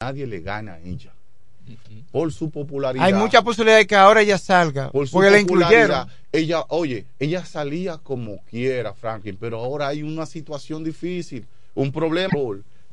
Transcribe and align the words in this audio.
nadie 0.00 0.26
le 0.26 0.40
gana 0.40 0.74
a 0.74 0.80
ella. 0.80 1.12
Por 2.12 2.32
su 2.32 2.50
popularidad. 2.50 3.04
Hay 3.04 3.12
mucha 3.12 3.42
posibilidad 3.42 3.78
de 3.78 3.86
que 3.88 3.96
ahora 3.96 4.22
ella 4.22 4.38
salga. 4.38 4.90
Por 4.90 5.08
su 5.08 5.14
porque 5.14 5.30
la 5.30 5.40
popularidad. 5.40 5.80
incluyeron. 5.80 6.08
Ella, 6.32 6.64
oye, 6.68 7.06
ella 7.18 7.44
salía 7.44 7.98
como 7.98 8.38
quiera, 8.48 8.94
Franklin, 8.94 9.36
pero 9.40 9.58
ahora 9.58 9.88
hay 9.88 10.02
una 10.02 10.26
situación 10.26 10.84
difícil, 10.84 11.44
un 11.74 11.90
problema 11.90 12.32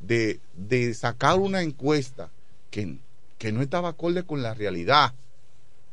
de, 0.00 0.40
de 0.56 0.92
sacar 0.94 1.38
una 1.38 1.62
encuesta 1.62 2.30
que, 2.70 2.96
que 3.38 3.52
no 3.52 3.62
estaba 3.62 3.90
acorde 3.90 4.24
con 4.24 4.42
la 4.42 4.54
realidad. 4.54 5.12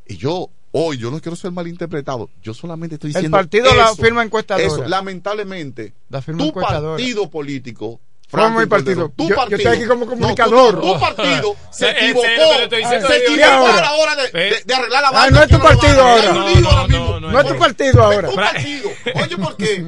Y 0.08 0.18
yo, 0.18 0.50
hoy, 0.72 0.98
yo 0.98 1.12
no 1.12 1.22
quiero 1.22 1.36
ser 1.36 1.51
malinterpretado, 1.51 2.32
yo 2.41 2.56
solamente 2.56 2.96
estoy 2.96 3.10
El 3.10 3.13
diciendo. 3.13 3.38
partido 3.38 3.75
la 3.75 3.94
firma 3.96 4.24
encuestadora. 4.24 4.65
Eso, 4.65 4.84
lamentablemente, 4.88 5.94
La 6.10 6.22
firma 6.24 6.39
tu 6.39 6.48
encuestadora. 6.50 6.94
partido 6.98 7.30
político. 7.30 8.00
¿Cómo 8.32 8.44
mi 8.50 8.66
Franklin 8.66 8.70
partido? 8.70 8.96
Cordero, 8.96 9.14
tu 9.18 9.24
Yo- 9.24 9.30
yo 9.30 9.36
partido. 9.36 9.58
estoy 9.58 9.76
aquí 9.78 9.86
como 9.88 10.06
No, 10.06 10.12
comunicador. 10.12 10.82
tu, 10.82 10.94
tu 10.94 11.00
partido 11.00 11.56
se 11.72 11.86
Eh, 11.86 11.90
eh, 11.90 12.10
equivocó. 12.10 12.28
se 12.28 13.18
equivocó 13.18 13.36
¿Y 13.38 13.42
ahora? 13.42 13.78
a 13.78 13.82
la 13.82 13.94
hora 13.94 14.16
de, 14.16 14.28
de- 14.32 14.62
de 14.66 14.74
arreglar 14.74 15.02
la 15.02 15.08
Ah, 15.10 15.12
vaina 15.12 15.38
no 15.38 15.44
es 15.44 15.50
tu 15.50 15.60
partido 15.60 16.02
ahora. 16.04 16.32
No, 16.34 16.46
mismo. 16.48 16.72
no, 16.72 17.20
no, 17.20 17.32
No 17.32 17.40
es 17.42 17.48
tu 17.48 17.58
partido 17.58 18.04
ahora. 18.04 18.28
Es 18.30 18.34
tu 18.34 18.40
partido. 18.40 18.90
Oye, 19.16 19.38
¿por 19.38 19.58
qué? 19.58 19.86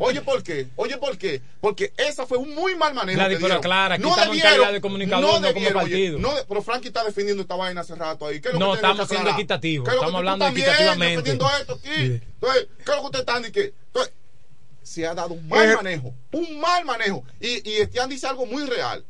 Oye, 0.00 0.20
¿por 0.20 0.42
qué? 0.42 0.66
Oye, 0.76 0.96
¿por 0.98 1.18
qué? 1.18 1.42
Porque 1.60 1.92
esa 1.96 2.26
fue 2.26 2.38
un 2.38 2.54
muy 2.54 2.76
mal 2.76 2.94
manejo. 2.94 3.18
Pero 3.18 3.58
aquí 3.58 4.02
estamos 4.08 4.34
en 4.36 4.40
calidad 4.40 4.72
de 4.72 4.80
comunicador, 4.80 5.22
no 5.24 5.30
como 5.32 5.42
debieron, 5.46 5.76
oye, 5.82 5.90
partido. 5.90 6.18
no 6.20 6.34
de- 6.34 6.44
pero 6.48 6.62
Frankie 6.62 6.88
está 6.88 7.04
defendiendo 7.04 7.42
esta 7.42 7.56
vaina 7.56 7.80
hace 7.80 7.94
rato 7.96 8.26
ahí. 8.26 8.40
¿Qué 8.40 8.48
es 8.48 8.54
lo 8.54 8.60
No, 8.60 8.70
que 8.70 8.76
estamos 8.76 9.08
siendo 9.08 9.30
equitativos, 9.30 9.88
¿Qué 9.88 9.90
es 9.90 9.96
lo 9.96 10.00
que 10.00 10.06
estamos 10.06 10.18
hablando 10.18 10.46
equitativamente. 10.46 11.06
defendiendo 11.16 11.50
esto 11.60 11.72
aquí? 11.74 11.90
Entonces, 12.34 12.66
¿qué 12.76 12.82
es 12.82 12.86
lo 12.88 13.00
que 13.00 13.06
ustedes 13.06 13.20
están 13.26 13.42
diciendo? 13.42 13.74
Se 14.82 15.06
ha 15.06 15.14
dado 15.14 15.34
un 15.34 15.48
mal 15.48 15.70
Eh. 15.70 15.76
manejo. 15.76 16.14
Un 16.32 16.60
mal 16.60 16.84
manejo. 16.84 17.24
Y, 17.40 17.68
y 17.68 17.76
Estián 17.76 18.08
dice 18.08 18.26
algo 18.26 18.46
muy 18.46 18.64
real. 18.66 19.04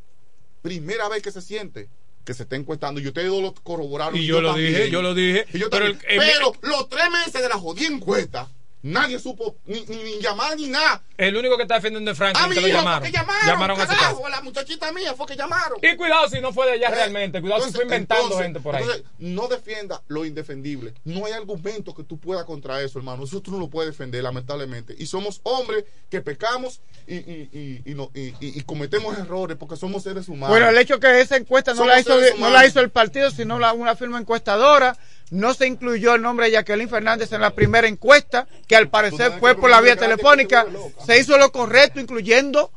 Primera 0.63 1.09
vez 1.09 1.23
que 1.23 1.33
se 1.33 1.41
siente 1.41 1.89
que 2.25 2.35
se 2.35 2.43
está 2.43 2.55
encuestando. 2.57 3.01
Y 3.01 3.07
ustedes 3.09 3.29
lo 3.31 3.55
corroboraron. 3.55 4.17
Y 4.17 4.27
yo 4.27 4.41
lo 4.41 4.49
también. 4.51 4.73
dije, 4.75 4.91
yo 4.91 5.01
lo 5.03 5.15
dije. 5.15 5.47
Yo 5.55 5.71
pero 5.71 5.87
el- 5.87 5.97
Pero 5.99 6.53
los 6.63 6.89
tres 6.89 7.11
meses 7.11 7.41
de 7.43 7.49
la 7.49 7.59
jodida 7.59 7.89
encuesta, 7.89 8.49
nadie 8.83 9.19
supo 9.19 9.57
ni, 9.67 9.85
ni, 9.87 9.97
ni 10.03 10.21
llamar 10.21 10.57
ni 10.57 10.69
nada. 10.69 11.03
el 11.19 11.37
único 11.37 11.57
que 11.57 11.63
está 11.63 11.75
defendiendo 11.75 12.11
es 12.11 12.17
A 12.17 12.19
Franklin 12.19 12.49
mi 12.49 12.55
que 12.55 12.61
lo 12.63 12.69
hijo 12.69 12.79
llamaron. 12.79 13.01
fue 13.03 13.11
que 13.11 13.17
llamaron. 13.19 13.81
a 13.81 13.83
su 13.83 13.89
carajo, 13.89 14.17
casa. 14.23 14.27
a 14.27 14.31
la 14.31 14.41
muchachita 14.43 14.93
mía 14.93 15.15
fue 15.15 15.27
que 15.27 15.37
llamaron. 15.37 15.79
Y 15.83 15.97
cuidado 15.97 16.29
si 16.29 16.41
no 16.41 16.53
fue 16.53 16.67
de 16.67 16.73
allá 16.73 16.89
Eh, 16.89 16.95
realmente. 16.95 17.41
Cuidado 17.41 17.61
si 17.63 17.69
entonces- 17.69 17.77
fue 17.77 17.85
inventando 17.97 18.23
entonces- 18.25 18.45
gente 18.47 18.61
por 18.61 18.77
ahí. 18.77 18.83
Entonces, 18.83 19.05
no 19.19 19.49
defienda 19.49 20.03
lo 20.09 20.25
indefendible. 20.25 20.95
No 21.05 21.27
hay 21.27 21.33
argumento 21.33 21.95
que 21.95 22.05
tú 22.05 22.19
puedas 22.19 22.45
contra 22.45 22.81
eso, 22.83 22.99
hermano. 22.99 23.25
Eso 23.25 23.41
tú 23.43 23.51
no 23.51 23.59
lo 23.59 23.69
puedes 23.69 23.91
defender, 23.93 24.23
lamentablemente. 24.23 24.95
Y 24.99 25.07
somos 25.07 25.41
hombres 25.43 25.85
que 26.09 26.21
pecamos 26.23 26.81
y, 27.07 27.17
y, 27.17 27.49
y, 27.53 27.91
y 27.91 27.95
no- 27.95 28.11
y- 28.15 28.29
y- 28.41 28.59
y 28.59 28.63
cometemos 28.63 29.17
errores 29.19 29.57
porque 29.59 29.77
somos 29.77 30.03
seres 30.03 30.29
humanos. 30.29 30.49
Bueno, 30.51 30.69
el 30.71 30.79
hecho 30.79 30.99
que 31.01 31.21
esa 31.21 31.37
encuesta 31.37 31.73
no 31.73 31.79
Somos 31.79 31.93
la 31.93 32.01
hizo 32.01 32.19
no 32.39 32.51
la 32.51 32.67
hizo 32.67 32.81
el 32.81 32.91
partido, 32.91 33.31
sino 33.31 33.59
la, 33.59 33.73
una 33.73 33.95
firma 33.97 34.19
encuestadora. 34.19 34.97
No 35.31 35.55
se 35.55 35.67
incluyó 35.67 36.15
el 36.17 36.23
nombre 36.23 36.47
de 36.47 36.53
Jacqueline 36.53 36.89
Fernández 36.89 37.33
en 37.33 37.41
la 37.41 37.51
primera 37.51 37.87
encuesta, 37.87 38.47
que 38.67 38.77
al 38.77 38.89
parecer 38.89 39.33
fue 39.39 39.55
por 39.55 39.71
la 39.71 39.81
vía 39.81 39.97
telefónica. 39.97 40.65
te. 40.65 41.05
Se 41.07 41.19
hizo 41.21 41.39
lo 41.39 41.53
correcto, 41.53 42.01
incluyendo 42.01 42.73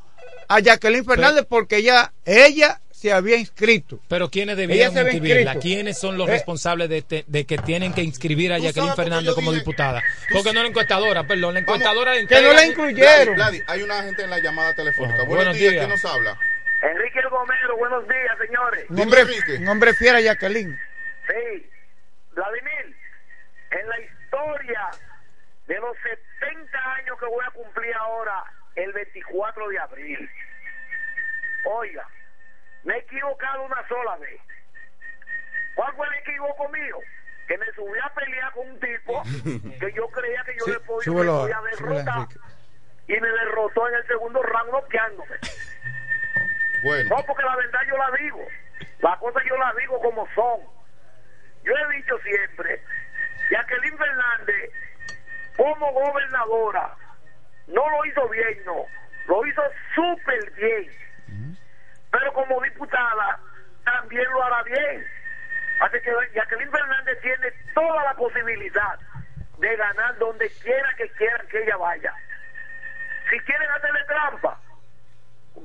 a 0.47 0.59
Jacqueline 0.59 1.03
Fernández, 1.05 1.45
porque 1.49 1.77
ella, 1.77 2.13
ella 2.25 2.79
se 2.91 3.11
había 3.11 3.37
inscrito. 3.37 3.99
Pero 4.07 4.29
¿quiénes 4.29 4.55
debían 4.55 4.95
inscribirla? 4.95 5.55
¿Quiénes 5.55 5.99
son 5.99 6.17
los 6.17 6.29
Eh. 6.29 6.33
responsables 6.33 6.87
de, 6.89 6.99
este- 6.99 7.25
de 7.27 7.45
que 7.45 7.57
tienen 7.57 7.91
que 7.93 8.01
inscribir 8.03 8.53
a 8.53 8.59
Jacqueline 8.59 8.95
Fernández 8.95 9.33
como 9.33 9.51
diputada? 9.51 10.01
Porque 10.31 10.53
no 10.53 10.61
la 10.61 10.69
encuestadora, 10.69 11.25
perdón. 11.27 11.55
La 11.55 11.59
encuestadora 11.61 12.11
Vamos, 12.13 12.29
que 12.29 12.41
no 12.41 12.53
la 12.53 12.65
incluyeron. 12.65 13.41
Hay 13.67 13.81
una 13.81 14.03
gente 14.03 14.23
en 14.23 14.29
la 14.29 14.39
llamada 14.39 14.73
telefónica. 14.75 15.23
Buenos, 15.23 15.35
buenos 15.35 15.57
días, 15.57 15.71
días. 15.71 15.85
¿quién 15.85 15.89
nos 15.89 16.05
habla? 16.05 16.37
Enrique 16.81 17.19
Gomero, 17.29 17.77
buenos 17.77 18.03
días, 18.07 18.37
señores. 18.45 18.85
Un 19.59 19.67
hombre 19.69 19.93
fiera, 19.95 20.21
Jacqueline. 20.21 20.77
Sí, 21.27 21.65
Vladimir, 22.33 22.95
en 23.71 23.89
la 23.89 23.99
historia 23.99 24.89
de 25.67 25.79
los 25.79 25.95
70 26.39 26.93
años 26.95 27.19
que 27.19 27.25
voy 27.25 27.45
a 27.45 27.51
cumplir 27.51 27.93
ahora, 27.95 28.43
el 28.75 28.91
24 28.91 29.69
de 29.69 29.79
abril, 29.79 30.29
oiga, 31.65 32.07
me 32.83 32.95
he 32.95 32.99
equivocado 32.99 33.63
una 33.63 33.87
sola 33.87 34.17
vez. 34.17 34.41
¿Cuál 35.75 35.93
fue 35.95 36.07
el 36.07 36.13
equivoco 36.15 36.69
mío? 36.69 36.97
Que 37.47 37.57
me 37.57 37.65
subí 37.73 37.99
a 38.03 38.09
pelear 38.13 38.51
con 38.53 38.69
un 38.69 38.79
tipo 38.79 39.23
que 39.79 39.93
yo 39.93 40.07
creía 40.09 40.43
que 40.43 40.55
yo 40.57 40.65
Sí, 40.65 40.71
le 40.71 40.79
podía, 40.81 41.03
súbelo, 41.03 41.39
podía 41.41 41.61
derrotar 41.61 42.27
y 43.07 43.19
me 43.19 43.27
derrotó 43.29 43.87
en 43.89 43.95
el 43.95 44.07
segundo 44.07 44.41
round 44.41 44.71
noqueándome. 44.71 45.35
Bueno, 46.83 47.15
No, 47.17 47.23
porque 47.25 47.43
la 47.43 47.55
verdad 47.55 47.79
yo 47.87 47.97
la 47.97 48.11
digo. 48.17 48.45
Las 48.99 49.17
cosas 49.19 49.43
yo 49.47 49.57
las 49.57 49.75
digo 49.75 49.99
como 50.01 50.27
son. 50.33 50.59
Yo 51.63 51.73
he 51.73 51.95
dicho 51.95 52.17
siempre, 52.19 52.81
Jacqueline 53.49 53.97
Fernández, 53.97 54.71
como 55.55 55.91
gobernadora, 55.91 56.95
no 57.67 57.89
lo 57.89 58.05
hizo 58.05 58.27
bien, 58.29 58.59
no. 58.65 58.85
Lo 59.27 59.45
hizo 59.45 59.61
súper 59.95 60.51
bien. 60.51 60.91
Pero 62.11 62.33
como 62.33 62.61
diputada, 62.61 63.39
también 63.85 64.25
lo 64.31 64.43
hará 64.43 64.63
bien. 64.63 65.05
Así 65.79 65.97
que 66.01 66.11
Jacqueline 66.33 66.71
Fernández 66.71 67.19
tiene 67.21 67.51
toda 67.73 68.03
la 68.03 68.13
posibilidad 68.13 68.99
de 69.57 69.75
ganar 69.75 70.17
donde 70.17 70.49
quiera 70.61 70.93
que 70.97 71.09
quieran 71.11 71.47
que 71.47 71.63
ella 71.63 71.77
vaya. 71.77 72.13
Si 73.29 73.39
quieren 73.39 73.71
hacerle 73.71 74.03
trampa, 74.05 74.59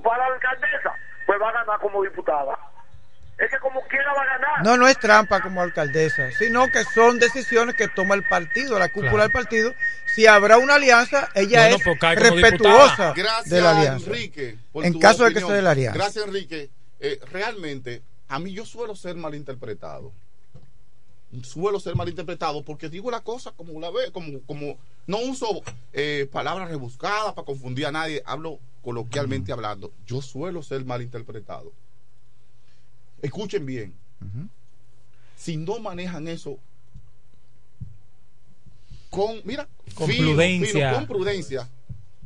para 0.02 0.28
la 0.28 0.34
alcaldesa, 0.34 0.94
pues 1.26 1.40
va 1.40 1.48
a 1.48 1.52
ganar 1.52 1.80
como 1.80 2.02
diputada. 2.02 2.58
Es 3.38 3.50
que 3.50 3.58
como 3.60 3.80
quiera 3.86 4.12
va 4.12 4.22
a 4.22 4.26
ganar. 4.26 4.64
No, 4.64 4.76
no 4.76 4.88
es 4.88 4.98
trampa 4.98 5.40
como 5.40 5.62
alcaldesa, 5.62 6.30
sino 6.32 6.66
que 6.72 6.82
son 6.84 7.18
decisiones 7.20 7.76
que 7.76 7.86
toma 7.86 8.14
el 8.16 8.24
partido, 8.26 8.78
la 8.78 8.88
cúpula 8.88 9.10
Claro. 9.10 9.22
del 9.24 9.32
partido. 9.32 9.74
Si 10.14 10.26
habrá 10.26 10.58
una 10.58 10.74
alianza, 10.74 11.28
ella 11.36 11.68
Bueno, 11.68 11.76
es 11.76 11.82
pues 12.00 12.18
respetuosa 12.18 13.12
gracias 13.14 13.48
de 13.50 13.60
la 13.60 13.70
alianza. 13.78 14.06
Enrique. 14.10 14.58
por 14.72 14.84
En 14.84 14.92
tu 14.94 14.98
caso 14.98 15.22
de 15.24 15.30
que 15.30 15.38
opinión. 15.38 15.50
se 15.50 15.54
dé 15.56 15.62
la 15.62 15.70
alianza. 15.70 15.98
Gracias 15.98 16.24
Enrique. 16.26 16.70
Eh, 16.98 17.20
realmente, 17.30 18.02
a 18.26 18.40
mí 18.40 18.52
yo 18.52 18.66
suelo 18.66 18.96
ser 18.96 19.14
malinterpretado. 19.14 20.12
Suelo 21.42 21.78
ser 21.78 21.94
malinterpretado 21.94 22.64
porque 22.64 22.88
digo 22.88 23.10
la 23.10 23.20
cosa 23.20 23.52
como 23.52 23.78
la 23.78 23.90
ve, 23.90 24.10
como, 24.12 24.40
como 24.46 24.78
no 25.06 25.18
uso 25.18 25.62
eh, 25.92 26.26
palabras 26.32 26.68
rebuscadas 26.70 27.34
para 27.34 27.44
confundir 27.44 27.86
a 27.86 27.92
nadie, 27.92 28.22
hablo 28.26 28.58
coloquialmente 28.82 29.52
hablando. 29.52 29.92
Yo 30.06 30.22
suelo 30.22 30.62
ser 30.62 30.84
malinterpretado. 30.86 31.70
Escuchen 33.22 33.66
bien. 33.66 33.94
Si 35.36 35.56
no 35.56 35.78
manejan 35.78 36.26
eso 36.28 36.58
con, 39.10 39.40
mira, 39.44 39.68
Con 39.94 40.06
prudencia. 40.10 40.92
con 40.94 41.06
prudencia. 41.06 41.68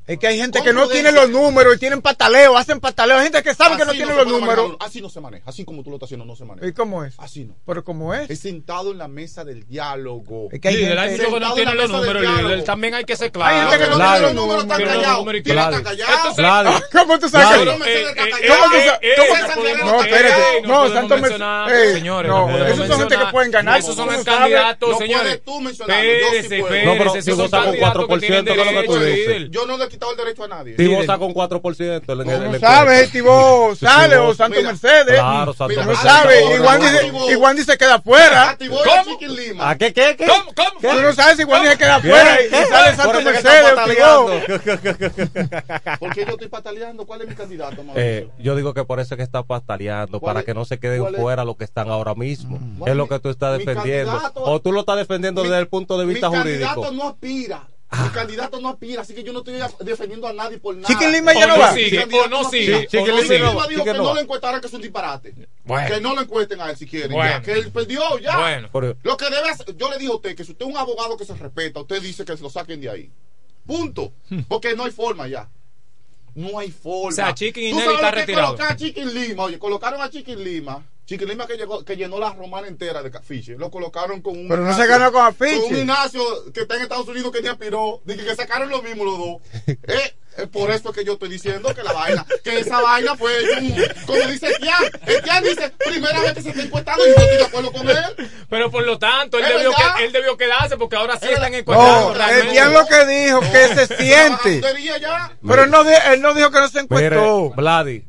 Es 0.04 0.18
que 0.18 0.26
hay 0.26 0.36
gente 0.36 0.60
que 0.62 0.72
no 0.72 0.88
tiene 0.88 1.12
los 1.12 1.30
números 1.30 1.76
y 1.76 1.78
tienen 1.78 2.02
pataleo, 2.02 2.56
hacen 2.56 2.80
pataleo. 2.80 3.18
Hay 3.18 3.24
gente 3.24 3.42
que 3.42 3.54
sabe 3.54 3.76
que 3.76 3.84
no 3.84 3.90
Así 3.90 3.98
tiene 3.98 4.14
los 4.16 4.26
números. 4.26 4.66
manejar, 4.70 4.88
así 4.88 5.00
no 5.00 5.08
se 5.08 5.20
maneja. 5.20 5.44
Así 5.48 5.64
como 5.64 5.84
tú 5.84 5.90
lo 5.90 5.96
estás 5.96 6.08
haciendo, 6.08 6.24
no 6.24 6.34
se 6.34 6.44
maneja. 6.44 6.66
¿Y 6.66 6.72
cómo 6.72 7.04
es? 7.04 7.14
Así 7.18 7.44
no. 7.44 7.54
Pero 7.64 7.84
¿cómo 7.84 8.12
es? 8.12 8.28
Es 8.28 8.40
sentado 8.40 8.90
en 8.90 8.98
la 8.98 9.06
mesa 9.06 9.44
del 9.44 9.64
diálogo. 9.66 10.48
Es 10.50 10.60
que 10.60 10.68
hay 10.68 10.74
hay 10.76 11.08
gente... 11.10 11.24
que 11.24 11.30
no 11.30 11.38
la 11.38 11.74
los 11.74 11.90
números. 11.90 12.64
También 12.64 12.94
hay 12.94 13.04
que 13.04 13.16
ser 13.16 13.26
Hay 13.26 13.30
claro. 13.30 13.70
gente 13.70 13.84
que 13.84 13.90
no 13.90 13.96
tiene 13.96 14.20
los 14.20 14.34
números 14.34 14.62
están 14.62 14.82
callados. 14.82 16.82
¿Cómo 16.92 17.18
tú 17.18 17.28
sabes? 17.28 17.46
Claro. 17.48 17.64
que- 17.64 17.70
no 17.72 17.78
me 17.78 17.84
sé 17.84 17.90
de 17.92 18.02
eh, 18.02 18.14
eh, 18.42 18.48
¿Cómo 18.48 18.70
tú 18.70 18.76
eh, 18.76 18.84
sabes? 18.86 19.16
¿Cómo 19.16 19.32
no 19.32 19.54
tú- 19.54 19.60
podemos- 19.60 19.84
No, 19.84 20.02
eh, 20.02 20.08
espérate. 20.08 20.62
No, 20.62 20.88
Santo 20.88 21.18
mencionar, 21.18 21.70
señores, 21.92 22.30
no, 22.30 22.48
esos 22.50 22.58
son 22.58 22.68
gente 22.68 22.88
mencionar. 22.98 23.26
que 23.26 23.32
pueden 23.32 23.50
ganar. 23.50 23.78
Esos 23.78 23.94
son 23.94 24.06
no 24.06 24.24
candidatos, 24.24 24.90
No 24.90 24.98
señores. 24.98 25.40
puedes 25.44 25.44
tú 25.44 25.60
yo 25.86 25.92
espérese, 25.92 26.84
No, 26.84 26.92
pero 26.98 27.12
si 27.14 27.22
son 27.22 27.38
vota 27.38 27.56
con 27.58 27.64
candidatos 27.66 28.08
que 28.08 28.18
tienen 28.18 28.44
4%, 28.44 28.46
¿qué 28.54 28.60
es 28.60 28.74
lo 28.74 28.80
que 28.82 28.86
tú 28.86 28.96
dices? 29.04 29.50
Yo 29.50 29.66
no 29.66 29.78
quitado 29.92 30.10
el 30.12 30.16
derecho 30.18 30.44
a 30.44 30.48
nadie. 30.48 30.74
Líder. 30.76 30.96
vota 31.00 31.18
con 31.18 31.32
4%. 31.32 32.12
En 32.22 32.28
el, 32.30 32.52
No 32.52 32.58
sabes, 32.58 33.10
Tibó 33.12 33.74
sale 33.76 34.16
o 34.16 34.24
vos- 34.26 34.36
Santo 34.36 34.56
mira, 34.58 34.70
Mercedes. 34.70 35.14
Claro, 35.14 35.52
Santo 35.52 35.68
Mira, 35.68 35.82
No 35.82 35.88
Mercedes. 35.88 36.12
sabe. 36.12 36.56
Y 36.56 36.58
Wandy 36.60 36.86
se- 36.88 37.32
y 37.32 37.36
Wandy 37.36 37.64
se 37.64 37.78
queda 37.78 37.94
afuera. 37.94 38.56
El 38.58 38.68
¿Cómo? 38.68 38.82
¿A 39.62 39.70
Ah, 39.70 39.78
qué, 39.78 39.92
qué, 39.92 40.16
qué? 40.16 40.26
¿Cómo? 40.26 40.44
¿Cómo? 40.54 40.80
Tú 40.94 41.00
no 41.02 41.12
sabes 41.12 41.36
si 41.36 41.44
Wandy 41.44 41.68
se 41.68 41.78
queda 41.78 42.00
¿Qué? 42.00 42.08
afuera 42.08 42.38
y 42.42 42.48
sale 42.50 42.96
Por 42.96 43.04
Santo 43.04 43.22
Mercedes. 43.22 43.72
Tibó. 43.84 44.72
¿Por 46.00 46.14
qué 46.14 46.24
yo 46.24 46.32
estoy 46.32 46.48
pataleando? 46.48 47.06
¿Cuál 47.06 47.22
es 47.22 47.28
mi 47.28 47.34
candidato, 47.34 47.76
Mauricio? 47.82 48.02
Eh, 48.02 48.28
yo 48.38 48.56
digo 48.56 48.74
que 48.74 48.84
por 48.84 49.00
eso 49.00 49.14
es 49.14 49.18
que 49.18 49.22
está 49.22 49.42
pataleando, 49.42 50.20
¿Cuál 50.20 50.30
para 50.30 50.40
es- 50.40 50.46
que 50.46 50.54
no 50.54 50.64
se 50.64 50.78
queden 50.78 51.14
fuera 51.14 51.44
los 51.44 51.56
que 51.56 51.64
están 51.64 51.88
ahora 51.90 52.14
mismo. 52.14 52.58
¿Cuál 52.78 52.90
Es 52.90 52.96
lo 52.96 53.04
mi- 53.04 53.08
que 53.10 53.18
tú 53.20 53.28
estás 53.30 53.58
mi 53.58 53.64
defendiendo. 53.64 54.20
O 54.36 54.60
tú 54.60 54.72
lo 54.72 54.80
estás 54.80 54.96
defendiendo 54.96 55.42
Mi- 55.42 55.48
desde 55.48 55.60
el 55.60 55.68
punto 55.68 55.98
de 55.98 56.06
vista 56.06 56.30
mi 56.30 56.38
jurídico. 56.38 56.66
candidato 56.66 56.92
no 56.92 57.08
aspira. 57.08 57.68
Mi 58.00 58.08
candidato 58.08 58.58
no 58.60 58.70
aspira, 58.70 59.02
así 59.02 59.14
que 59.14 59.22
yo 59.22 59.32
no 59.32 59.40
estoy 59.40 59.60
defendiendo 59.80 60.26
a 60.26 60.32
nadie 60.32 60.58
por 60.58 60.74
nada. 60.74 60.88
Chicken 60.88 61.12
Lima 61.12 61.34
ya 61.34 61.46
no 61.46 61.58
va. 61.58 61.70
o 61.70 62.28
no 62.28 62.48
sigue, 62.48 62.88
Lima 62.90 63.50
Lima 63.50 63.66
dijo 63.66 63.84
que 63.84 63.92
no 63.92 64.14
lo 64.14 64.20
encuestaran, 64.20 64.60
que 64.60 64.66
es 64.66 64.72
un 64.72 64.80
disparate. 64.80 65.34
Bueno. 65.64 65.88
Que 65.88 66.00
no 66.00 66.14
lo 66.14 66.22
encuesten 66.22 66.60
a 66.60 66.70
él 66.70 66.76
si 66.76 66.86
quieren. 66.86 67.12
Bueno. 67.12 67.30
ya, 67.30 67.42
que 67.42 67.52
él 67.52 67.70
perdió 67.70 68.18
ya. 68.18 68.38
Bueno. 68.38 68.96
Lo 69.02 69.16
que 69.16 69.24
debe 69.26 69.50
hacer, 69.50 69.76
yo 69.76 69.90
le 69.90 69.98
dije 69.98 70.10
a 70.10 70.16
usted 70.16 70.34
que 70.34 70.44
si 70.44 70.52
usted 70.52 70.64
es 70.64 70.70
un 70.72 70.78
abogado 70.78 71.16
que 71.16 71.24
se 71.24 71.34
respeta, 71.34 71.80
usted 71.80 72.00
dice 72.00 72.24
que 72.24 72.36
se 72.36 72.42
lo 72.42 72.50
saquen 72.50 72.80
de 72.80 72.90
ahí. 72.90 73.10
Punto. 73.66 74.12
Porque 74.48 74.74
no 74.74 74.84
hay 74.84 74.90
forma 74.90 75.28
ya. 75.28 75.48
No 76.34 76.58
hay 76.58 76.70
forma. 76.70 77.08
O 77.08 77.12
sea, 77.12 77.34
Chiquin 77.34 77.64
y 77.64 77.70
¿Tú 77.72 77.76
Nelly 77.76 77.86
sabes 77.86 77.96
está 78.00 78.10
retirado. 78.10 78.46
colocar 78.48 78.72
a 78.72 78.76
Chiquin 78.76 79.12
Lima? 79.12 79.42
Oye, 79.44 79.58
colocaron 79.58 80.00
a 80.00 80.08
Chiquin 80.08 80.42
Lima. 80.42 80.82
Chiquin 81.12 81.28
Lima 81.28 81.46
que, 81.46 81.56
llegó, 81.56 81.84
que 81.84 81.96
llenó 81.96 82.18
la 82.18 82.32
romana 82.32 82.68
entera 82.68 83.02
de 83.02 83.10
Fiche. 83.20 83.56
Lo 83.58 83.70
colocaron 83.70 84.20
con 84.22 84.36
un. 84.38 84.48
Pero 84.48 84.62
no 84.62 84.70
Ignacio- 84.70 84.82
se 84.84 84.88
ganó 84.88 85.12
con 85.12 85.12
Con 85.12 85.22
un 85.22 85.28
Afiche. 85.28 85.80
Ignacio 85.80 86.22
que 86.52 86.60
está 86.62 86.76
en 86.76 86.82
Estados 86.82 87.08
Unidos 87.08 87.30
que 87.32 87.42
ni 87.42 87.48
aspiró. 87.48 88.00
Dije 88.04 88.24
que 88.24 88.34
sacaron 88.36 88.68
lo 88.70 88.82
mismo 88.82 89.04
los 89.04 89.18
dos. 89.18 89.36
Eh, 89.88 90.14
es 90.38 90.48
por 90.48 90.70
eso 90.70 90.90
que 90.94 91.04
yo 91.04 91.12
estoy 91.12 91.28
diciendo 91.28 91.74
que 91.74 91.82
la 91.82 91.92
vaina, 91.92 92.24
que 92.42 92.60
esa 92.60 92.80
vaina 92.80 93.14
fue 93.16 93.30
un- 93.60 93.76
como 94.06 94.18
dice 94.28 94.48
Etián. 94.50 94.82
Etián 95.06 95.44
dice, 95.44 95.70
primera 95.86 96.20
vez 96.22 96.32
que 96.32 96.40
se 96.42 96.48
está 96.48 96.62
encuestando 96.62 97.04
y 97.06 97.08
yo 97.10 97.14
estoy 97.16 97.36
de 97.36 97.44
acuerdo 97.44 97.72
con 97.72 97.88
él. 97.90 98.30
Pero 98.48 98.70
por 98.70 98.82
lo 98.86 98.98
tanto, 98.98 99.38
él 99.38 99.44
Es 99.44 99.50
debió, 99.52 99.70
que, 99.96 100.04
él 100.04 100.12
debió 100.12 100.36
quedarse 100.38 100.78
porque 100.78 100.96
ahora 100.96 101.18
sí 101.18 101.26
Es 101.26 101.32
están 101.32 101.52
encuadrados. 101.54 102.16
No. 102.16 102.28
Etienne 102.30 102.72
lo 102.72 102.86
que 102.86 103.04
dijo, 103.06 103.40
que 103.40 103.68
se 103.86 103.96
siente. 103.98 104.62
Pero 105.46 105.64
él 105.64 105.70
no, 105.70 105.82
él 105.82 106.22
no 106.22 106.32
dijo 106.32 106.50
que 106.50 106.58
no 106.60 106.68
se 106.68 106.80
encuestó. 106.80 107.50
Vladi. 107.50 108.04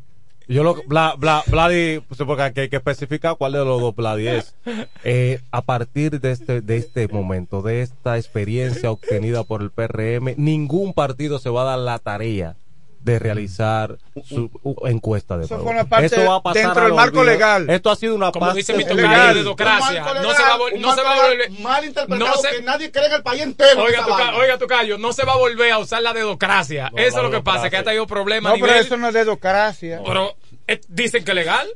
Yo 0.48 0.64
lo 0.64 0.76
Bla, 0.88 1.16
Bla- 1.18 1.44
Vladi, 1.48 2.00
pues, 2.02 2.20
porque 2.26 2.42
hay 2.62 2.70
que 2.70 2.76
especificar 2.76 3.36
cuál 3.38 3.54
de 3.54 3.60
los 3.66 3.80
dos 3.82 3.96
Vladi 3.96 4.28
es. 4.28 4.56
Eh, 5.04 5.40
a 5.52 5.62
partir 5.62 6.20
de 6.20 6.32
este, 6.32 6.62
de 6.62 6.78
este 6.78 7.08
momento, 7.08 7.62
de 7.62 7.82
esta 7.82 8.18
experiencia 8.18 8.92
obtenida 8.92 9.44
por 9.44 9.62
el 9.62 9.72
PRM, 9.72 10.36
ningún 10.38 10.94
partido 10.94 11.40
se 11.40 11.50
va 11.50 11.62
a 11.62 11.66
dar 11.66 11.80
la 11.80 12.00
tarea 12.00 12.56
de 13.04 13.20
realizar 13.20 13.98
su 14.28 14.50
u- 14.64 14.88
encuesta 14.88 15.38
de 15.38 15.46
Eso 15.46 15.62
parte 15.90 16.26
va 16.26 16.36
a 16.36 16.42
pasar 16.42 16.64
dentro 16.64 16.84
del 16.86 16.94
marco 16.94 17.24
legal. 17.24 17.70
Esto 17.70 17.92
ha 17.92 17.96
sido 17.96 18.16
una 18.16 18.32
Como 18.32 18.46
parte 18.46 18.60
dice 18.60 18.74
mi 18.74 18.84
legal. 18.86 18.98
tocayo, 18.98 19.28
Un 19.30 19.34
dedocracia. 19.36 20.00
Un 20.02 20.06
marco 20.06 20.22
No 20.24 20.34
se 20.34 20.42
va 20.42 20.48
a, 20.48 20.58
legal, 20.58 20.60
vol- 20.60 20.76
un 20.76 20.82
no 20.82 20.96
se 20.96 21.02
va 21.04 21.14
a 21.14 21.22
volver. 21.28 21.52
mal 21.60 21.86
interpretado 21.86 22.32
no 22.32 22.42
se- 22.42 22.50
que 22.56 22.62
nadie 22.62 22.92
cree 22.92 23.06
en 23.08 23.12
el 23.14 23.24
país 23.24 23.42
entero. 23.42 23.84
Oiga, 23.84 24.06
vaina. 24.08 24.38
oiga, 24.38 24.58
tocayo, 24.58 24.98
no 24.98 25.12
se 25.14 25.26
va 25.26 25.34
a 25.34 25.38
volver 25.38 25.72
a 25.74 25.80
usar 25.80 26.02
la 26.02 26.14
dedocracia. 26.14 26.90
No, 26.92 26.98
Eso 26.98 27.18
es 27.18 27.24
lo 27.24 27.32
que 27.32 27.42
pasa, 27.42 27.70
que 27.70 27.78
ha 27.78 27.84
tenido 27.84 28.08
problemas 28.08 28.50
No, 28.50 28.54
a 28.54 28.56
nivel. 28.56 28.70
pero 28.70 28.82
eso 28.84 28.98
no 28.98 29.08
es 29.10 29.14
dedocracia. 29.14 30.02
Pero 30.06 30.36
eh, 30.68 30.80
dicen 30.88 31.26
que 31.26 31.32
es 31.32 31.36
legal. 31.36 31.68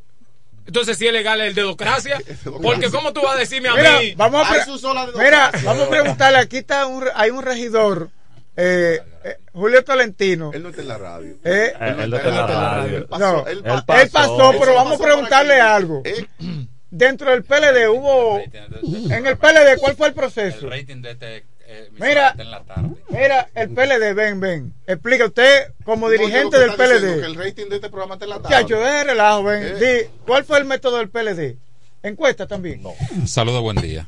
Entonces, 0.66 0.98
si 0.98 1.08
es 1.08 1.14
legal 1.14 1.40
el 1.42 1.54
dedocracia. 1.56 2.22
Porque, 2.62 2.90
¿cómo 2.90 3.12
tú 3.14 3.22
vas 3.22 3.36
a 3.36 3.40
decirme 3.40 3.70
a 3.70 3.76
Mira, 3.76 4.00
mí? 4.00 4.14
vamos 4.16 4.46
a, 4.46 4.50
Hay 4.52 4.56
pre- 4.62 4.66
su 4.66 4.78
sola 4.78 5.08
mira, 5.18 5.52
vamos 5.64 5.88
a 5.88 5.90
preguntarle. 5.90 6.40
Aquí 6.40 6.58
está 6.58 6.86
un, 6.88 7.06
hay 7.16 7.30
un 7.32 7.42
regidor, 7.42 8.10
eh, 8.58 9.00
eh, 9.30 9.38
Julio 9.54 9.84
Tolentino. 9.84 10.52
Él 10.54 10.64
no 10.64 10.70
está 10.70 10.82
en 10.82 10.88
la 10.88 10.98
radio. 10.98 11.34
Eh, 11.44 11.74
Eh, 11.80 11.96
él 12.00 12.10
no 12.10 12.18
está 12.18 12.30
en 12.30 12.36
la 12.36 12.48
radio. 12.48 12.98
Él 12.98 13.06
pasó. 13.06 13.20
No, 13.34 13.48
él 13.48 13.58
él 13.58 13.64
pa- 13.64 13.84
pasó. 13.86 14.02
él 14.04 14.10
pasó, 14.12 14.54
pero 14.60 14.74
vamos 14.76 15.00
a 15.00 15.04
preguntarle 15.04 15.60
algo. 15.60 16.02
Eh, 16.06 16.26
Dentro 16.90 17.32
del 17.32 17.44
PLD 17.44 17.90
hubo. 17.90 18.40
En 18.40 19.26
el 19.28 19.38
PLD, 19.38 19.78
¿cuál 19.80 19.96
fue 19.98 20.08
el 20.08 20.14
proceso? 20.14 20.68
El 20.68 20.72
rating 20.72 21.02
de 21.02 21.12
este 21.12 21.46
eh, 21.70 21.90
Mira. 22.00 22.30
está 22.30 22.44
en 22.44 22.52
la 22.52 22.64
tarde. 22.64 22.90
Mira, 23.10 23.50
el 23.56 23.70
PLD, 23.72 24.14
ven, 24.14 24.40
ven. 24.40 24.74
Explica 24.88 25.26
usted, 25.26 25.74
como 25.84 26.10
dirigente 26.10 26.58
del 26.58 26.72
Que 26.72 26.78
PLD. 26.78 27.26
el 27.26 27.36
rating 27.36 27.66
de 27.68 27.76
este 27.76 27.90
programa 27.90 28.14
está 28.16 28.24
en 28.24 28.30
la 28.30 28.40
tarde. 28.42 28.56
Chacho, 28.56 28.80
deje 28.80 29.04
relajo, 29.04 29.44
ven. 29.44 29.64
Eh. 29.64 29.74
Di, 30.04 30.10
¿cuál 30.26 30.46
fue 30.46 30.60
el 30.60 30.66
método 30.66 30.98
del 31.00 31.10
PLD? 31.10 31.58
¿Encuesta 32.04 32.48
también? 32.48 32.82
No. 32.82 32.94
Saludos, 33.26 33.62
buen 33.62 33.78
día. 33.82 34.08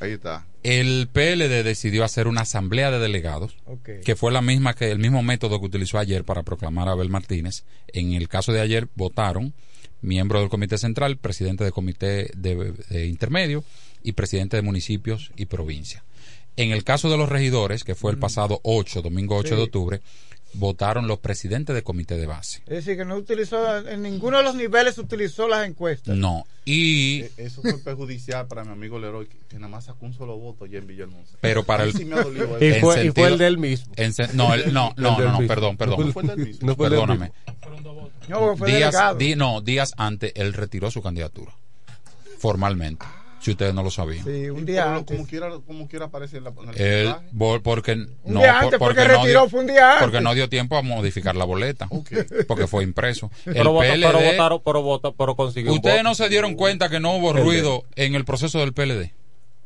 Ahí 0.00 0.12
está. 0.12 0.46
El 0.62 1.08
PLD 1.12 1.62
decidió 1.64 2.04
hacer 2.04 2.28
una 2.28 2.42
asamblea 2.42 2.90
de 2.90 2.98
delegados, 2.98 3.56
que 4.04 4.16
fue 4.16 4.32
la 4.32 4.42
misma 4.42 4.74
que 4.74 4.90
el 4.90 4.98
mismo 4.98 5.22
método 5.22 5.60
que 5.60 5.66
utilizó 5.66 5.98
ayer 5.98 6.24
para 6.24 6.42
proclamar 6.42 6.88
a 6.88 6.92
Abel 6.92 7.08
Martínez. 7.08 7.64
En 7.88 8.12
el 8.12 8.28
caso 8.28 8.52
de 8.52 8.60
ayer 8.60 8.88
votaron 8.94 9.54
miembro 10.00 10.40
del 10.40 10.48
comité 10.48 10.78
central, 10.78 11.16
presidente 11.16 11.64
del 11.64 11.72
comité 11.72 12.30
de, 12.36 12.72
de 12.88 13.06
intermedio 13.06 13.64
y 14.02 14.12
presidente 14.12 14.56
de 14.56 14.62
municipios 14.62 15.32
y 15.36 15.46
provincia. 15.46 16.04
En 16.56 16.72
el 16.72 16.82
caso 16.82 17.08
de 17.08 17.16
los 17.16 17.28
regidores, 17.28 17.84
que 17.84 17.94
fue 17.94 18.10
el 18.10 18.18
pasado 18.18 18.60
8, 18.64 19.02
domingo 19.02 19.36
8 19.36 19.56
de 19.56 19.62
octubre, 19.62 20.00
votaron 20.54 21.06
los 21.06 21.18
presidentes 21.18 21.74
de 21.74 21.82
comité 21.82 22.16
de 22.16 22.26
base. 22.26 22.62
Es 22.66 22.84
decir, 22.84 22.96
que 22.96 23.04
no 23.04 23.16
utilizó, 23.16 23.78
en 23.86 24.02
ninguno 24.02 24.38
de 24.38 24.42
los 24.44 24.54
niveles 24.54 24.98
utilizó 24.98 25.46
las 25.46 25.66
encuestas. 25.68 26.16
No. 26.16 26.46
Y 26.64 27.20
Eh, 27.22 27.32
Eso 27.38 27.62
fue 27.62 27.78
perjudicial 27.78 28.46
para 28.46 28.64
mi 28.64 28.72
amigo 28.72 28.98
Leroy, 28.98 29.26
que, 29.26 29.38
que 29.48 29.56
nada 29.56 29.68
más 29.68 29.84
sacó 29.84 30.06
un 30.06 30.14
solo 30.14 30.36
voto 30.38 30.66
ya 30.66 30.78
en 30.78 30.86
Villahermosa. 30.86 31.36
Pero 31.40 31.64
para 31.64 31.84
el- 31.84 31.92
sí 31.92 32.04
me 32.04 32.16
dolido 32.16 32.56
Y 32.64 32.72
fue, 32.80 32.94
y 32.94 32.96
sentido- 33.04 33.14
fue 33.14 33.28
el 33.28 33.38
del 33.38 33.58
mismo. 33.58 33.92
En 33.96 34.12
se- 34.12 34.32
no, 34.34 34.52
el- 34.54 34.72
no, 34.72 34.92
no, 34.96 35.10
El 35.10 35.16
del 35.16 35.26
no, 35.26 35.32
no, 35.32 35.38
mismo. 35.40 35.54
perdón, 35.54 35.76
perdón. 35.76 36.06
No 36.06 36.12
fue 36.12 36.22
el 36.22 36.28
del 36.28 36.38
mismo. 36.38 36.66
No 36.66 36.76
fue 36.76 36.86
el 36.86 36.90
del 36.92 37.00
Perdóname. 37.00 37.32
No, 38.28 38.56
fue 38.56 38.72
Días, 38.76 38.94
di- 39.16 39.36
no, 39.36 39.60
días 39.60 39.92
antes 39.96 40.32
él 40.34 40.52
retiró 40.54 40.90
su 40.90 41.00
candidatura. 41.02 41.52
Formalmente. 42.38 43.04
Si 43.40 43.52
ustedes 43.52 43.72
no 43.72 43.82
lo 43.82 43.90
sabían. 43.90 44.24
Sí, 44.24 44.50
un 44.50 44.66
día 44.66 44.94
antes. 44.96 45.16
Como 45.16 45.28
quiera, 45.28 45.48
como 45.66 45.86
quiera 45.88 46.06
aparece 46.06 46.38
en, 46.38 46.44
la, 46.44 46.50
en 46.62 46.68
el 46.70 46.80
Él, 46.80 47.14
porque 47.62 47.92
Un 47.92 48.08
no, 48.24 48.40
día 48.40 48.52
por- 48.54 48.64
antes, 48.64 48.78
porque 48.78 49.00
no 49.02 49.06
retiró, 49.08 49.26
dio- 49.42 49.48
fue 49.48 49.60
un 49.60 49.66
día 49.68 49.92
antes. 49.92 50.02
Porque 50.04 50.20
no 50.20 50.34
dio 50.34 50.48
tiempo 50.48 50.76
a 50.76 50.82
modificar 50.82 51.36
la 51.36 51.44
boleta. 51.44 51.86
Ok. 51.90 52.10
Porque 52.48 52.66
fue 52.66 52.82
impreso. 52.84 53.30
El 53.46 53.54
Pero, 53.54 53.78
PLD, 53.78 54.06
pero 54.06 54.20
votaron, 54.20 54.62
pero, 54.64 54.82
vota- 54.82 55.12
pero 55.16 55.36
consiguió. 55.36 55.72
ustedes 55.72 55.98
voto. 55.98 56.08
no 56.08 56.14
se 56.14 56.28
dieron 56.28 56.54
cuenta 56.54 56.88
que 56.88 57.00
no 57.00 57.14
hubo 57.16 57.32
ruido 57.32 57.84
en 57.96 58.14
el 58.14 58.24
proceso 58.24 58.58
del 58.58 58.72
PLD. 58.72 59.12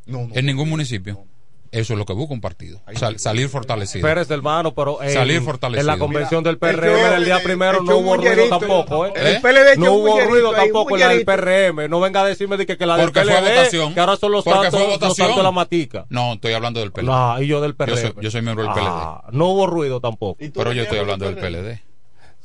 No, 0.06 0.26
no, 0.26 0.34
En 0.34 0.46
ningún 0.46 0.66
no, 0.66 0.70
municipio. 0.72 1.24
Eso 1.72 1.94
es 1.94 1.98
lo 1.98 2.04
que 2.04 2.12
busca 2.12 2.34
un 2.34 2.40
partido. 2.42 2.80
Sal- 2.94 3.18
salir 3.18 3.48
fortalecido. 3.48 4.06
Pérez, 4.06 4.30
hermano, 4.30 4.74
pero 4.74 5.02
en, 5.02 5.10
Salir 5.14 5.40
fortalecido. 5.40 5.80
en 5.80 5.86
la 5.86 5.98
convención 5.98 6.44
del 6.44 6.58
PRM 6.58 6.86
echó- 7.00 7.10
del 7.12 7.24
día 7.24 7.38
eh, 7.38 7.42
primero 7.42 7.82
no 7.82 7.96
hubo 7.96 8.14
ruido 8.18 8.48
tampoco, 8.50 9.06
¿eh? 9.06 9.12
¿Eh? 9.16 9.36
El 9.36 9.40
PLD 9.40 9.72
echó 9.72 9.80
No 9.80 9.92
hubo 9.94 10.20
ruido 10.20 10.52
tampoco 10.52 10.94
en 10.96 11.00
la 11.00 11.08
del. 11.08 11.24
PRM. 11.24 11.88
No 11.88 11.98
venga 12.00 12.20
a 12.20 12.26
decirme 12.26 12.58
de 12.58 12.66
que, 12.66 12.76
que 12.76 12.84
la 12.84 12.96
del 12.98 13.06
Porque 13.06 13.20
PLD, 13.22 13.30
fue 13.32 13.40
votación. 13.56 13.94
que 13.94 14.00
ahora 14.00 14.16
son 14.16 14.32
los 14.32 14.44
santos, 14.44 14.72
los 14.80 15.16
santos 15.16 15.36
de 15.36 15.42
la 15.42 15.50
matica. 15.50 16.04
No, 16.10 16.34
estoy 16.34 16.52
hablando 16.52 16.80
del 16.80 16.92
PLD. 16.92 17.06
No, 17.06 17.40
y 17.42 17.46
yo 17.46 17.60
del 17.62 17.74
PRM. 17.74 17.94
Yo 17.96 17.96
soy- 17.96 18.14
yo 18.22 18.30
soy 18.30 18.42
miembro 18.42 18.64
del 18.64 18.72
Ah, 18.76 19.24
no 19.32 19.46
hubo 19.46 19.66
ruido 19.66 20.00
tampoco. 20.00 20.44
¿Y 20.44 20.50
tú 20.50 20.60
Pero 20.60 20.72
yo 20.74 20.82
estoy 20.82 20.98
miembro 20.98 21.14
hablando 21.14 21.24
del 21.34 21.36
PLD. 21.64 21.82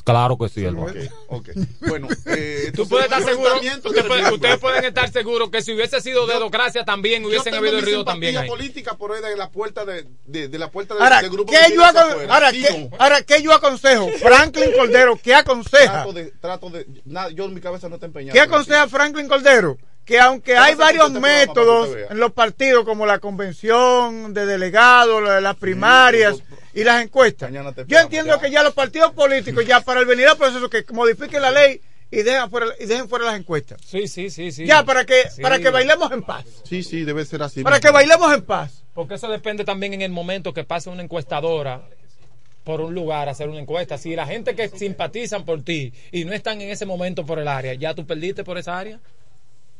Claro 0.08 0.38
que 0.38 0.48
sí, 0.48 0.64
hermano. 0.64 0.94
Ok, 1.28 1.50
ok. 1.50 1.50
Bueno, 1.88 2.08
eh, 2.28 2.72
Tú 2.74 2.88
puedes 2.88 3.06
estar 3.08 3.22
el 3.22 3.28
seguro, 3.28 3.52
puede- 4.08 4.32
ustedes 4.34 4.58
pueden 4.58 4.86
estar 4.86 5.12
seguros 5.12 5.50
que 5.50 5.62
si 5.62 5.74
hubiese 5.74 6.00
sido 6.00 6.26
dedocracia 6.26 6.86
también 6.86 7.24
Yo 7.24 7.28
hubiesen 7.28 7.52
tengo 7.52 7.58
habido 7.58 7.76
mi 7.76 7.82
ruido 7.82 7.98
simpatía 8.00 8.14
también 8.14 8.38
ahí. 8.38 8.48
política 8.48 8.96
por 8.98 9.12
ahí 9.12 9.22
de 9.22 9.36
la 9.36 9.52
puerta 9.52 9.84
de, 9.84 10.08
de, 10.26 10.48
de 10.48 10.58
la 10.60 10.72
puerta 10.72 10.94
del, 10.94 11.04
Ahora, 11.04 11.22
del 11.22 11.30
grupo 11.30 11.52
¿qué 11.52 11.60
que 11.68 11.76
yo, 11.76 11.84
ahora, 11.84 12.52
¿qué, 12.54 12.90
ahora, 12.98 13.22
¿qué 13.24 13.42
yo 13.42 13.52
aconsejo? 13.54 14.08
Franklin 14.22 14.72
Cordero, 14.78 15.20
¿qué 15.22 15.36
aconseja? 15.36 15.92
Trato 15.92 16.14
de, 16.14 16.26
trato 16.40 16.70
de, 16.70 16.88
nada, 17.04 17.30
yo 17.32 17.44
en 17.44 17.54
mi 17.54 17.60
cabeza 17.60 17.90
no 17.90 17.96
está 17.96 18.06
empeñado. 18.06 18.34
¿Qué 18.34 18.40
aconseja 18.40 18.88
Franklin 18.88 19.28
Cordero? 19.28 19.78
Que 20.08 20.20
aunque 20.20 20.56
hay 20.58 20.74
varios 20.76 21.12
métodos 21.12 21.90
en 22.10 22.18
los 22.18 22.32
partidos, 22.32 22.86
como 22.86 23.06
la 23.06 23.20
convención 23.20 24.34
de 24.34 24.46
delegados, 24.46 25.22
la- 25.22 25.42
las 25.42 25.58
primarias 25.58 26.38
y 26.74 26.86
las 26.86 27.04
encuestas, 27.04 27.52
yo 27.88 28.00
entiendo 28.00 28.36
ya. 28.36 28.40
que 28.42 28.50
ya 28.50 28.64
los 28.64 28.74
partidos 28.74 29.12
políticos, 29.12 29.66
ya 29.66 29.82
para 29.82 30.00
el 30.00 30.06
venir 30.06 30.28
al 30.30 30.38
proceso, 30.38 30.70
que 30.70 30.86
modifiquen 30.94 31.42
la 31.42 31.52
ley 31.52 31.82
y 32.10 32.22
dejen 32.24 32.50
fuera, 32.50 32.68
y 32.80 32.86
dejen 32.86 33.10
fuera 33.10 33.26
las 33.26 33.38
encuestas. 33.38 33.82
Sí, 33.86 34.08
sí, 34.08 34.30
sí, 34.30 34.54
sí. 34.54 34.66
Ya, 34.66 34.86
para 34.86 35.04
que, 35.06 35.30
Sí. 35.30 35.42
para 35.42 35.60
que 35.60 35.70
bailemos 35.72 36.10
en 36.14 36.24
paz. 36.24 36.46
Sí, 36.64 36.84
sí, 36.84 37.04
debe 37.04 37.26
ser 37.26 37.44
así. 37.44 37.62
Para 37.64 37.76
mismo. 37.76 37.88
que 37.90 37.94
bailemos 37.94 38.34
en 38.34 38.44
paz. 38.44 38.86
Porque 38.94 39.16
eso 39.16 39.28
depende 39.28 39.66
también 39.66 39.94
en 39.94 40.02
el 40.02 40.12
momento 40.12 40.54
que 40.54 40.64
pase 40.64 40.90
una 40.90 41.04
encuestadora 41.04 41.82
por 42.64 42.80
un 42.80 42.94
lugar 42.96 43.28
a 43.28 43.32
hacer 43.32 43.50
una 43.50 43.60
encuesta. 43.60 43.98
Si 43.98 44.16
la 44.16 44.26
gente 44.26 44.56
que 44.56 44.70
simpatizan 44.70 45.44
por 45.44 45.62
ti 45.64 45.92
y 46.14 46.24
no 46.24 46.32
están 46.32 46.62
en 46.62 46.70
ese 46.70 46.86
momento 46.86 47.26
por 47.26 47.40
el 47.40 47.48
área, 47.50 47.74
ya 47.74 47.94
tú 47.94 48.06
perdiste 48.08 48.46
por 48.46 48.58
esa 48.58 48.80
área. 48.80 49.02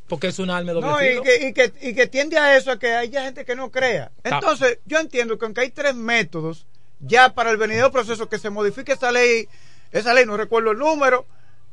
Porque 0.08 0.28
es 0.28 0.40
un 0.40 0.50
alma 0.50 0.72
de 0.72 0.82
doble 0.82 0.88
No, 0.88 1.04
y 1.04 1.22
que, 1.22 1.48
y, 1.48 1.54
que, 1.54 1.74
y 1.82 1.94
que 1.94 2.08
tiende 2.08 2.38
a 2.38 2.56
eso, 2.58 2.72
a 2.72 2.80
que 2.80 2.94
haya 2.94 3.24
gente 3.24 3.46
que 3.46 3.56
no 3.56 3.72
crea. 3.72 4.12
Entonces, 4.24 4.80
yo 4.86 5.00
entiendo 5.00 5.38
que 5.38 5.46
aunque 5.46 5.62
hay 5.62 5.72
tres 5.72 5.96
métodos, 5.96 6.66
ya 7.00 7.34
para 7.34 7.52
el 7.52 7.58
venidero 7.58 7.92
proceso 7.92 8.30
que 8.30 8.40
se 8.40 8.50
modifique 8.50 8.94
esa 8.94 9.12
ley, 9.12 9.48
esa 9.92 10.14
ley, 10.14 10.26
no 10.26 10.38
recuerdo 10.38 10.72
el 10.72 10.78
número, 10.78 11.26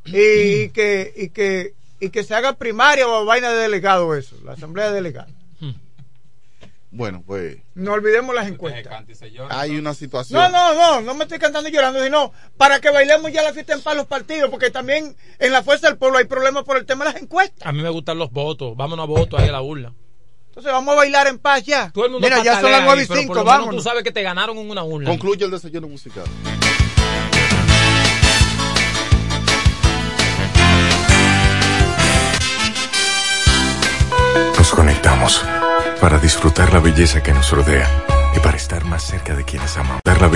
y, 0.05 0.69
que, 0.75 1.13
y, 1.17 1.29
que, 1.31 1.75
y 2.01 2.11
que 2.11 2.25
se 2.25 2.35
haga 2.35 2.55
primaria 2.55 3.07
o 3.07 3.25
vaina 3.25 3.51
de 3.51 3.59
delegado 3.59 4.15
eso, 4.15 4.37
la 4.45 4.53
asamblea 4.53 4.89
de 4.89 4.95
delegados. 4.95 5.33
Bueno, 6.95 7.25
pues 7.27 7.59
No 7.75 7.93
olvidemos 7.93 8.33
las 8.37 8.47
encuestas. 8.47 9.05
hay 9.51 9.77
una 9.77 9.95
situación. 9.95 10.41
No, 10.41 10.49
no, 10.49 10.75
no, 10.75 11.01
no 11.01 11.15
me 11.15 11.25
estoy 11.25 11.41
cantando 11.41 11.69
y 11.69 11.73
llorando, 11.73 12.03
sino 12.03 12.33
para 12.57 12.81
que 12.81 12.91
bailemos 12.91 13.33
ya 13.33 13.43
la 13.43 13.53
fiesta 13.53 13.75
en 13.75 13.83
paz 13.83 13.97
los 13.97 14.07
partidos, 14.07 14.49
porque 14.49 14.71
también 14.71 15.17
en 15.41 15.53
la 15.53 15.65
fuerza 15.65 15.89
del 15.89 15.99
pueblo 15.99 16.19
hay 16.19 16.27
problemas 16.27 16.63
por 16.63 16.77
el 16.77 16.87
tema 16.87 17.05
de 17.05 17.13
las 17.13 17.21
encuestas. 17.23 17.67
A 17.67 17.73
mí 17.73 17.83
me 17.83 17.91
gustan 17.91 18.17
los 18.19 18.31
votos. 18.31 18.77
Vámonos 18.77 19.03
a 19.03 19.07
votos 19.07 19.41
ahí 19.41 19.49
a 19.49 19.53
la 19.53 19.61
urna. 19.63 19.93
Entonces 20.47 20.73
vamos 20.73 20.93
a 20.93 20.97
bailar 20.99 21.27
en 21.27 21.41
paz 21.41 21.65
ya. 21.65 21.91
Todo 21.91 22.05
el 22.07 22.13
mundo 22.13 22.29
Mira, 22.29 22.45
ya 22.45 22.61
son 22.61 22.71
las 22.71 22.85
nueve 22.85 23.01
ahí, 23.01 23.05
y 23.05 23.09
pero 23.09 23.09
por 23.09 23.19
cinco, 23.19 23.35
lo 23.35 23.41
menos 23.41 23.59
vámonos. 23.59 23.77
Tú 23.77 23.83
sabes 23.83 24.05
que 24.05 24.13
te 24.13 24.23
ganaron 24.23 24.57
en 24.57 24.71
una 24.71 24.85
urna. 24.85 25.11
Concluye 25.11 25.45
el 25.45 25.51
desayuno 25.51 25.89
musical. 25.89 26.25
Nos 34.57 34.71
conectamos 34.71 35.45
para 36.01 36.19
disfrutar 36.19 36.73
la 36.73 36.81
belleza 36.81 37.23
que 37.23 37.33
nos 37.33 37.51
rodea 37.51 37.89
y 38.35 38.41
para 38.41 38.57
estar 38.57 38.85
más 38.85 39.03
cerca 39.03 39.35
de 39.35 39.45
quienes 39.45 39.77
amamos. 39.77 40.01